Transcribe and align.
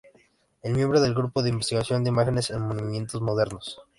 Es 0.63 0.71
miembro 0.75 0.99
del 0.99 1.13
Grupo 1.13 1.43
de 1.43 1.49
Investigación 1.51 2.03
de 2.03 2.09
Imágenes 2.09 2.49
en 2.49 2.61
Movimiento 2.67 3.21
Modernas. 3.21 3.77